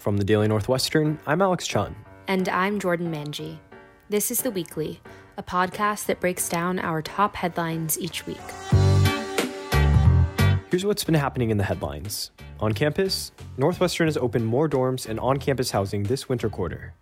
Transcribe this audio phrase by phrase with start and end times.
[0.00, 1.94] From the Daily Northwestern, I'm Alex Chun.
[2.26, 3.58] And I'm Jordan Mangi.
[4.08, 4.98] This is The Weekly,
[5.36, 8.40] a podcast that breaks down our top headlines each week.
[10.70, 12.30] Here's what's been happening in the headlines.
[12.60, 16.94] On campus, Northwestern has opened more dorms and on campus housing this winter quarter.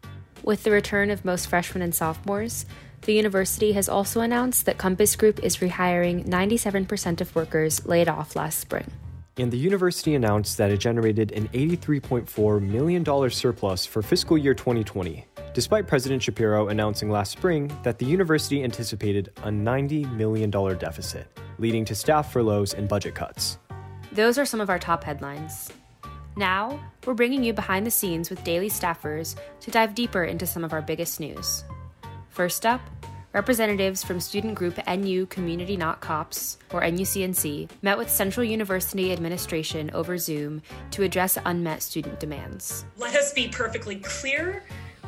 [0.43, 2.67] With the return of most freshmen and sophomores,
[3.03, 8.35] the university has also announced that Compass Group is rehiring 97% of workers laid off
[8.35, 8.91] last spring.
[9.39, 15.25] And the university announced that it generated an $83.4 million surplus for fiscal year 2020,
[15.55, 21.85] despite President Shapiro announcing last spring that the university anticipated a $90 million deficit, leading
[21.85, 23.59] to staff furloughs and budget cuts.
[24.11, 25.71] Those are some of our top headlines.
[26.37, 30.65] Now, we're bringing you behind the scenes with daily staffers to dive deeper into some
[30.65, 31.63] of our biggest news.
[32.29, 32.81] First up,
[33.33, 39.91] representatives from student group NU Community Not Cops, or NUCNC, met with Central University administration
[39.93, 42.85] over Zoom to address unmet student demands.
[42.97, 44.65] Let us be perfectly clear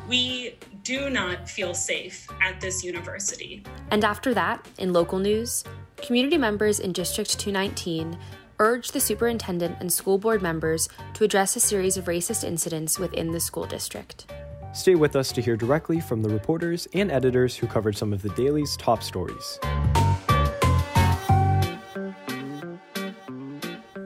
[0.09, 3.63] we do not feel safe at this university.
[3.91, 5.65] And after that, in local news,
[5.97, 8.19] community members in District 219
[8.59, 13.33] urged the superintendent and school board members to address a series of racist incidents within
[13.33, 14.27] the school district.
[14.73, 18.23] Stay with us to hear directly from the reporters and editors who covered some of
[18.23, 19.59] the daily's top stories.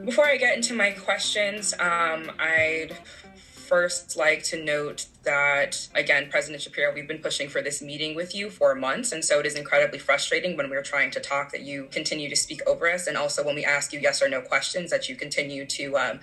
[0.03, 2.97] Before I get into my questions, um, I'd
[3.35, 8.33] first like to note that, again, President Shapiro, we've been pushing for this meeting with
[8.33, 9.11] you for months.
[9.11, 12.35] And so it is incredibly frustrating when we're trying to talk that you continue to
[12.35, 13.05] speak over us.
[13.05, 16.19] And also when we ask you yes or no questions that you continue to, um,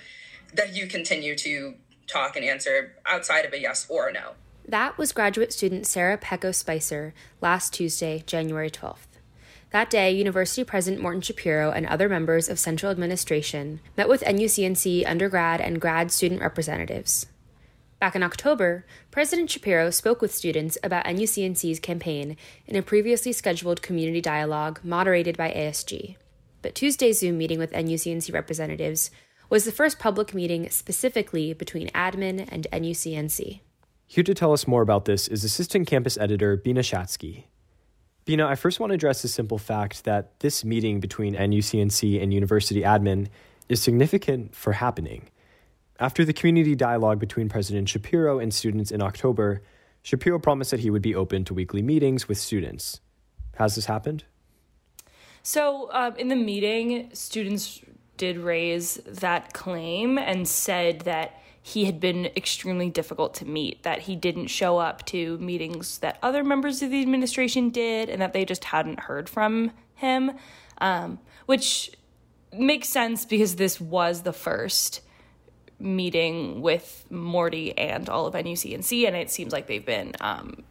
[0.54, 1.74] that you continue to
[2.12, 4.32] talk and answer outside of a yes or a no.
[4.66, 9.08] That was graduate student Sarah Pecco Spicer last Tuesday, January 12th.
[9.70, 15.06] That day, University President Morton Shapiro and other members of Central Administration met with NUCNC
[15.06, 17.26] undergrad and grad student representatives.
[17.98, 23.80] Back in October, President Shapiro spoke with students about NUCNC's campaign in a previously scheduled
[23.80, 26.16] community dialogue moderated by ASG.
[26.60, 29.10] But Tuesday's Zoom meeting with NUCNC representatives
[29.52, 33.60] was the first public meeting specifically between admin and NUCNC.
[34.06, 37.44] Here to tell us more about this is assistant campus editor Bina Shatsky.
[38.24, 42.32] Bina, I first want to address the simple fact that this meeting between NUCNC and
[42.32, 43.28] university admin
[43.68, 45.28] is significant for happening.
[46.00, 49.62] After the community dialogue between President Shapiro and students in October,
[50.00, 53.02] Shapiro promised that he would be open to weekly meetings with students.
[53.56, 54.24] Has this happened?
[55.42, 57.82] So, um, in the meeting, students
[58.16, 64.00] did raise that claim and said that he had been extremely difficult to meet, that
[64.00, 68.32] he didn't show up to meetings that other members of the administration did, and that
[68.32, 70.32] they just hadn't heard from him,
[70.78, 71.92] um, which
[72.52, 75.02] makes sense because this was the first
[75.78, 80.64] meeting with Morty and all of NUCNC, and it seems like they've been um,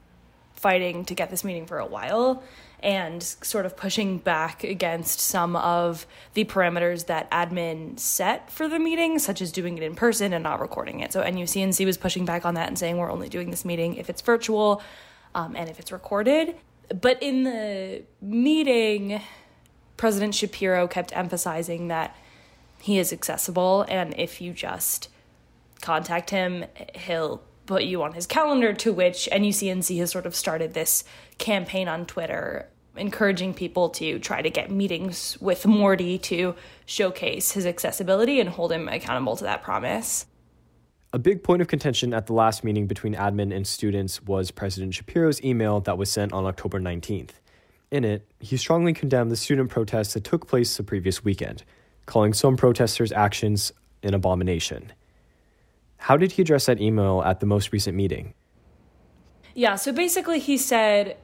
[0.53, 2.43] fighting to get this meeting for a while
[2.83, 8.79] and sort of pushing back against some of the parameters that admin set for the
[8.79, 11.13] meeting, such as doing it in person and not recording it.
[11.13, 14.09] So NUCNC was pushing back on that and saying we're only doing this meeting if
[14.09, 14.81] it's virtual
[15.35, 16.55] um, and if it's recorded.
[16.99, 19.21] But in the meeting,
[19.97, 22.15] President Shapiro kept emphasizing that
[22.79, 25.07] he is accessible, and if you just
[25.81, 26.65] contact him,
[26.95, 28.73] he'll put you on his calendar.
[28.73, 31.03] To which NUCNC has sort of started this
[31.37, 37.65] campaign on Twitter encouraging people to try to get meetings with Morty to showcase his
[37.65, 40.25] accessibility and hold him accountable to that promise.
[41.13, 44.93] A big point of contention at the last meeting between admin and students was President
[44.93, 47.31] Shapiro's email that was sent on October 19th.
[47.91, 51.63] In it, he strongly condemned the student protests that took place the previous weekend,
[52.05, 53.73] calling some protesters' actions
[54.03, 54.93] an abomination.
[55.97, 58.33] How did he address that email at the most recent meeting?
[59.53, 61.17] Yeah, so basically, he said,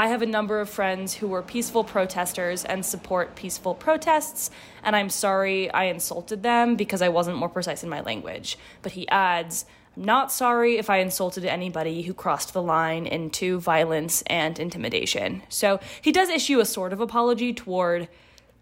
[0.00, 4.50] I have a number of friends who were peaceful protesters and support peaceful protests,
[4.82, 8.56] and I'm sorry I insulted them because I wasn't more precise in my language.
[8.80, 13.60] But he adds, I'm not sorry if I insulted anybody who crossed the line into
[13.60, 15.42] violence and intimidation.
[15.50, 18.08] So he does issue a sort of apology toward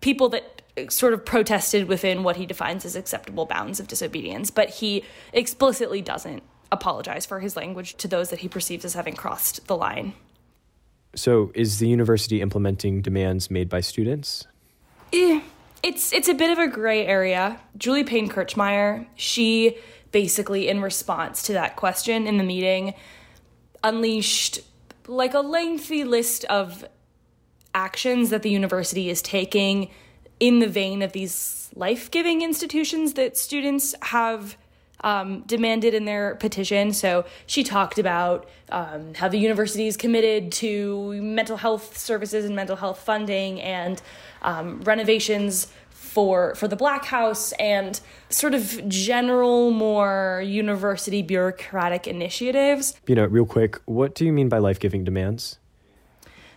[0.01, 4.51] people that uh, sort of protested within what he defines as acceptable bounds of disobedience,
[4.51, 6.43] but he explicitly doesn't
[6.73, 10.15] apologize for his language to those that he perceives as having crossed the line.
[11.19, 14.47] So, is the university implementing demands made by students?
[15.13, 15.41] Eh,
[15.83, 17.61] it's it's a bit of a gray area.
[17.77, 19.77] Julie Payne Kirchmeier, she
[20.13, 22.95] basically in response to that question in the meeting
[23.83, 24.61] unleashed
[25.07, 26.85] like a lengthy list of
[27.75, 29.91] actions that the university is taking
[30.41, 34.57] in the vein of these life-giving institutions that students have
[35.01, 36.93] um, demanded in their petition.
[36.93, 42.55] So she talked about um, how the university is committed to mental health services and
[42.57, 44.03] mental health funding and
[44.43, 48.01] um, renovations for for the Black House and
[48.31, 52.95] sort of general, more university bureaucratic initiatives.
[53.07, 55.59] You know, real quick, what do you mean by life giving demands?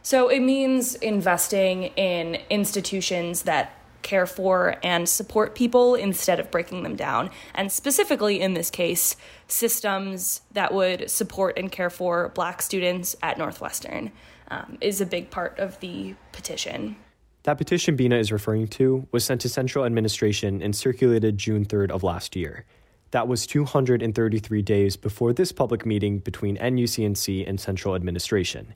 [0.03, 6.83] So it means investing in institutions that care for and support people instead of breaking
[6.83, 7.30] them down.
[7.56, 9.15] And specifically in this case,
[9.48, 14.12] systems that would support and care for black students at Northwestern
[14.50, 16.95] um, is a big part of the petition.
[17.44, 21.89] That petition Bina is referring to was sent to central administration and circulated June 3rd
[21.89, 22.65] of last year.
[23.12, 28.74] That was 233 days before this public meeting between NUCNC and central administration.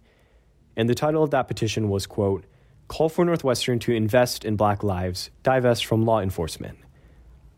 [0.75, 2.45] And the title of that petition was, quote,
[2.87, 6.77] call for Northwestern to invest in black lives, divest from law enforcement.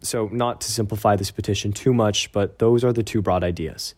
[0.01, 3.95] So, not to simplify this petition too much, but those are the two broad ideas.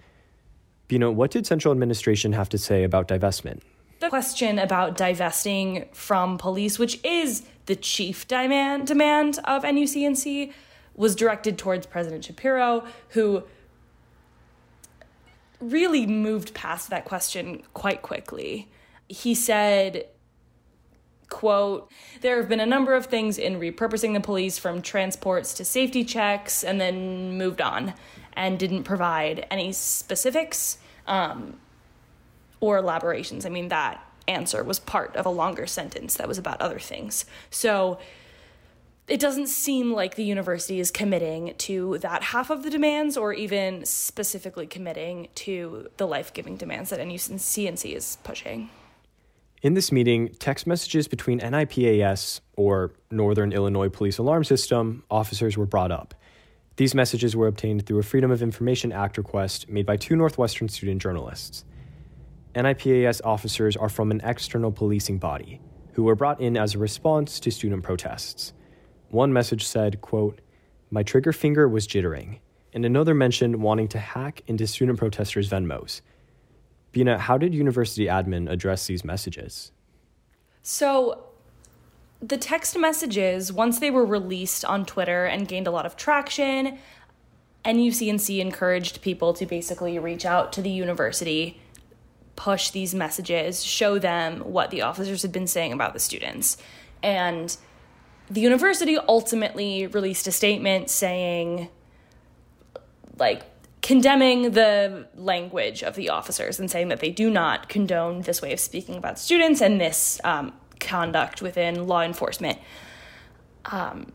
[0.87, 3.61] Bina, what did central administration have to say about divestment?
[3.99, 10.53] The question about divesting from police, which is the chief demand demand of NUCNC,
[10.95, 13.43] was directed towards President Shapiro, who
[15.59, 18.69] really moved past that question quite quickly.
[19.09, 20.05] He said
[21.29, 21.91] quote
[22.21, 26.03] there have been a number of things in repurposing the police from transports to safety
[26.03, 27.93] checks and then moved on
[28.33, 30.77] and didn't provide any specifics
[31.07, 31.57] um,
[32.59, 36.59] or elaborations i mean that answer was part of a longer sentence that was about
[36.61, 37.99] other things so
[39.09, 43.33] it doesn't seem like the university is committing to that half of the demands or
[43.33, 48.69] even specifically committing to the life-giving demands that NUCNC is pushing.
[49.61, 55.65] In this meeting, text messages between NIPAS, or Northern Illinois Police Alarm System, officers were
[55.65, 56.13] brought up.
[56.77, 60.69] These messages were obtained through a Freedom of Information Act request made by two Northwestern
[60.69, 61.65] student journalists.
[62.55, 65.59] NIPAS officers are from an external policing body
[65.91, 68.53] who were brought in as a response to student protests.
[69.09, 70.39] One message said, quote,
[70.89, 72.39] My trigger finger was jittering,
[72.71, 75.99] and another mentioned wanting to hack into student protesters' Venmos
[76.91, 79.71] Bina, how did university admin address these messages?
[80.61, 81.23] So,
[82.21, 86.79] the text messages, once they were released on Twitter and gained a lot of traction,
[87.63, 91.61] NUCNC encouraged people to basically reach out to the university,
[92.35, 96.57] push these messages, show them what the officers had been saying about the students.
[97.03, 97.55] And
[98.29, 101.69] the university ultimately released a statement saying,
[103.17, 103.43] like,
[103.89, 108.53] condemning the language of the officers and saying that they do not condone this way
[108.53, 112.59] of speaking about students and this um, conduct within law enforcement.
[113.65, 114.11] Um,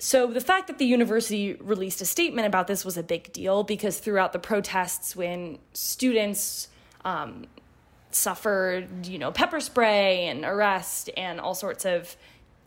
[0.00, 3.62] so the fact that the university released a statement about this was a big deal
[3.62, 6.66] because throughout the protests, when students
[7.04, 7.44] um,
[8.10, 12.16] suffered, you know, pepper spray and arrest and all sorts of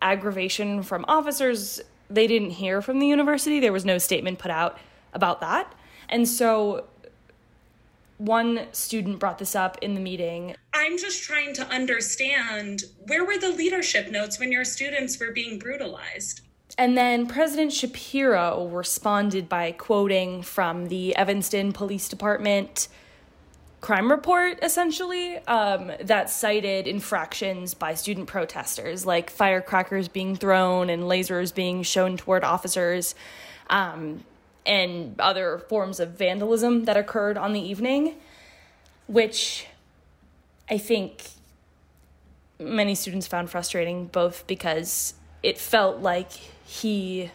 [0.02, 3.60] aggravation from officers, they didn't hear from the university.
[3.60, 4.78] There was no statement put out
[5.14, 5.76] about that.
[6.10, 6.86] And so
[8.18, 10.56] one student brought this up in the meeting.
[10.74, 15.58] I'm just trying to understand where were the leadership notes when your students were being
[15.58, 16.42] brutalized?
[16.78, 22.88] And then President Shapiro responded by quoting from the Evanston Police Department
[23.82, 31.04] crime report, essentially, um, that cited infractions by student protesters, like firecrackers being thrown and
[31.04, 33.16] lasers being shown toward officers.
[33.70, 34.26] Um,
[34.70, 38.16] and other forms of vandalism that occurred on the evening,
[39.08, 39.66] which
[40.70, 41.24] I think
[42.60, 47.32] many students found frustrating, both because it felt like he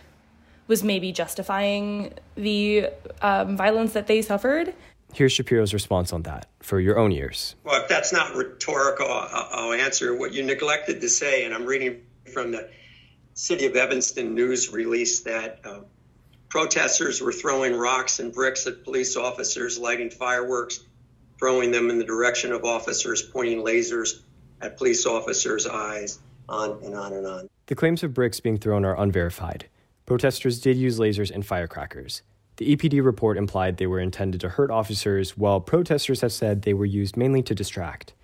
[0.68, 2.88] was maybe justifying the
[3.20, 4.72] um, violence that they suffered.
[5.12, 7.56] Here's Shapiro's response on that for your own ears.
[7.64, 12.02] Well, if that's not rhetorical, I'll answer what you neglected to say, and I'm reading
[12.32, 12.70] from the
[13.34, 15.80] City of Evanston news release that uh,
[16.54, 20.84] Protesters were throwing rocks and bricks at police officers, lighting fireworks,
[21.36, 24.20] throwing them in the direction of officers, pointing lasers
[24.60, 27.48] at police officers' eyes, on and on and on.
[27.66, 29.68] The claims of bricks being thrown are unverified.
[30.06, 32.22] Protesters did use lasers and firecrackers.
[32.58, 36.72] The EPD report implied they were intended to hurt officers, while protesters have said they
[36.72, 38.14] were used mainly to distract.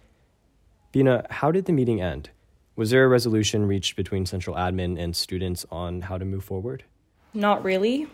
[0.93, 2.31] Bina, how did the meeting end?
[2.77, 6.85] Was there a resolution reached between central admin and students on how to move forward?
[7.35, 8.07] Not really.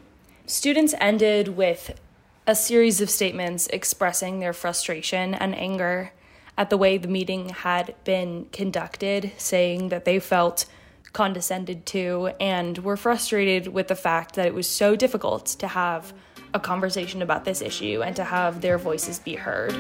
[0.49, 1.99] Students ended with
[2.47, 6.13] a series of statements expressing their frustration and anger
[6.57, 10.67] at the way the meeting had been conducted, saying that they felt
[11.13, 16.15] condescended to, and were frustrated with the fact that it was so difficult to have
[16.55, 19.73] a conversation about this issue and to have their voices be heard.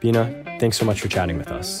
[0.00, 1.80] Bina, thanks so much for chatting with us.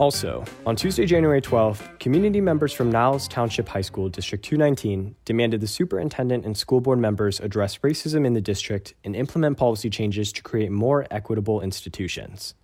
[0.00, 5.60] Also, on Tuesday, January 12th, community members from Niles Township High School, District 219, demanded
[5.60, 10.32] the superintendent and school board members address racism in the district and implement policy changes
[10.32, 12.54] to create more equitable institutions.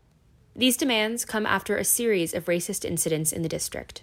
[0.54, 4.00] These demands come after a series of racist incidents in the district.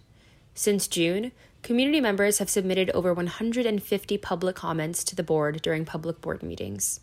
[0.54, 1.32] Since June,
[1.64, 7.00] community members have submitted over 150 public comments to the board during public board meetings.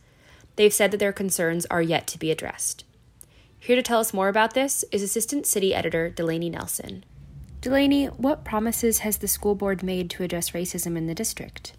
[0.55, 2.85] They've said that their concerns are yet to be addressed.
[3.62, 7.05] Here to tell us more about this is Assistant City Editor Delaney Nelson.
[7.61, 11.75] Delaney, what promises has the school board made to address racism in the district?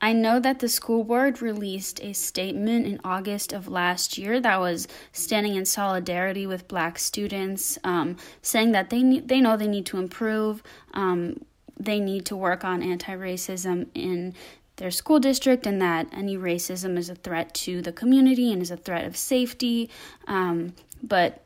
[0.00, 4.60] I know that the school board released a statement in August of last year that
[4.60, 9.66] was standing in solidarity with Black students, um, saying that they need, they know they
[9.66, 10.62] need to improve,
[10.92, 11.40] um,
[11.80, 14.34] they need to work on anti-racism in
[14.76, 18.70] their school district, and that any racism is a threat to the community and is
[18.70, 19.90] a threat of safety.
[20.28, 21.44] Um, but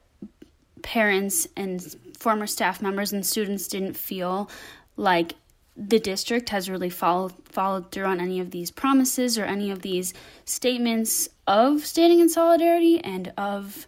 [0.82, 4.50] parents and former staff members and students didn't feel
[4.96, 5.34] like
[5.76, 9.82] the district has really followed followed through on any of these promises or any of
[9.82, 10.12] these
[10.44, 13.86] statements of standing in solidarity and of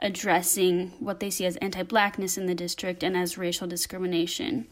[0.00, 4.66] addressing what they see as anti-blackness in the district and as racial discrimination.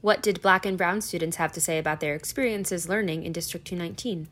[0.00, 3.64] What did black and brown students have to say about their experiences learning in District
[3.64, 4.26] 219?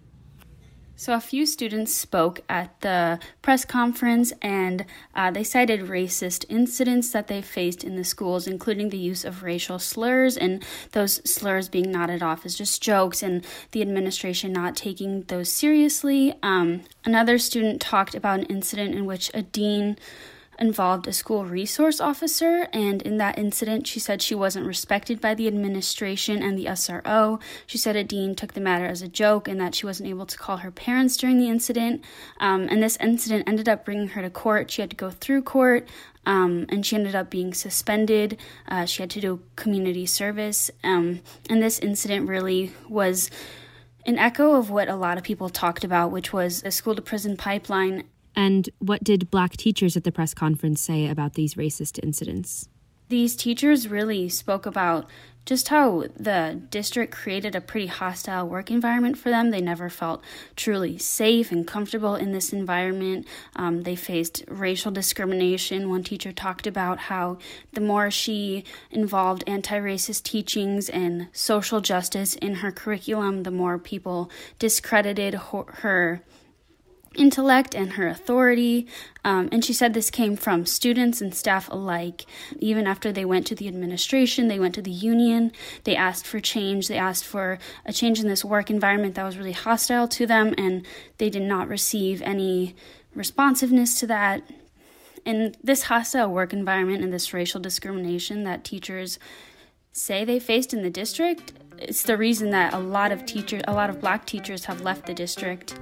[1.01, 7.11] So, a few students spoke at the press conference and uh, they cited racist incidents
[7.13, 11.71] that they faced in the schools, including the use of racial slurs and those slurs
[11.71, 16.35] being nodded off as just jokes and the administration not taking those seriously.
[16.43, 19.97] Um, another student talked about an incident in which a dean
[20.61, 25.35] involved a school resource officer, and in that incident, she said she wasn't respected by
[25.35, 27.41] the administration and the SRO.
[27.67, 30.27] She said a dean took the matter as a joke and that she wasn't able
[30.27, 32.05] to call her parents during the incident.
[32.39, 34.71] Um, and this incident ended up bringing her to court.
[34.71, 35.89] She had to go through court.
[36.27, 38.37] Um, and she ended up being suspended.
[38.69, 40.71] Uh, she had to do community service.
[40.85, 43.31] Um, and this incident really was
[44.05, 47.03] an echo of what a lot of people talked about, which was a school to
[47.03, 51.99] prison pipeline and what did black teachers at the press conference say about these racist
[52.03, 52.69] incidents?
[53.09, 55.11] These teachers really spoke about
[55.47, 59.51] just how the district created a pretty hostile work environment for them.
[59.51, 60.23] They never felt
[60.55, 63.27] truly safe and comfortable in this environment.
[63.57, 65.91] Um, they faced racial discrimination.
[65.91, 67.39] One teacher talked about how
[67.73, 73.77] the more she involved anti racist teachings and social justice in her curriculum, the more
[73.77, 76.23] people discredited her
[77.17, 78.87] intellect and her authority.
[79.25, 82.25] Um, and she said this came from students and staff alike.
[82.59, 85.53] Even after they went to the administration, they went to the union,
[85.85, 89.37] they asked for change, they asked for a change in this work environment that was
[89.37, 90.87] really hostile to them, and
[91.19, 92.75] they did not receive any
[93.15, 94.43] responsiveness to that.
[95.27, 99.19] And this hostile work environment and this racial discrimination that teachers
[99.93, 103.73] say they faced in the district, it's the reason that a lot of teachers, a
[103.73, 105.79] lot of black teachers have left the district.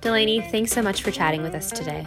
[0.00, 2.06] Delaney, thanks so much for chatting with us today.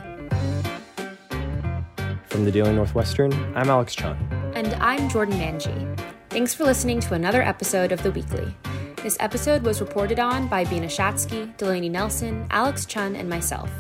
[2.26, 4.18] From the Daily Northwestern, I'm Alex Chun.
[4.54, 6.00] And I'm Jordan Mangi.
[6.30, 8.54] Thanks for listening to another episode of The Weekly.
[8.98, 13.72] This episode was reported on by Bina Shatsky, Delaney Nelson, Alex Chun, and myself.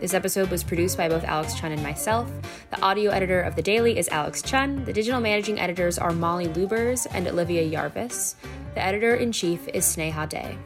[0.00, 2.30] This episode was produced by both Alex Chun and myself.
[2.70, 4.84] The audio editor of The Daily is Alex Chun.
[4.84, 8.34] The digital managing editors are Molly Lubbers and Olivia Yarvis.
[8.74, 10.58] The editor in chief is Sneha Dey.